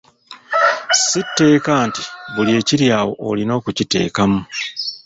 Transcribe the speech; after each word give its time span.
Si 1.05 1.19
tteeka 1.25 1.73
nti 1.87 2.01
buli 2.33 2.51
ekiri 2.59 2.85
awo 2.99 3.11
olina 3.29 3.53
okukiteekamu. 3.59 4.39